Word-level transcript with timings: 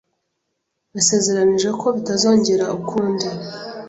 yasezeranije 0.95 1.69
ko 1.79 1.87
bitazongera 1.95 2.65
ukundi. 2.79 3.27